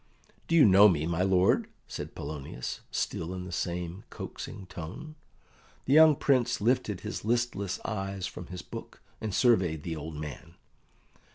"Do 0.47 0.55
you 0.55 0.65
know 0.65 0.89
me, 0.89 1.05
my 1.05 1.21
lord?" 1.21 1.67
said 1.87 2.15
Polonius, 2.15 2.81
still 2.89 3.35
in 3.35 3.45
the 3.45 3.51
same 3.51 4.03
coaxing 4.09 4.65
tone. 4.65 5.13
The 5.85 5.93
young 5.93 6.15
Prince 6.15 6.59
lifted 6.59 7.01
his 7.01 7.23
listless 7.23 7.79
eyes 7.85 8.25
from 8.25 8.47
his 8.47 8.63
book 8.63 8.99
and 9.21 9.31
surveyed 9.31 9.83
the 9.83 9.95
old 9.95 10.15
man. 10.15 10.55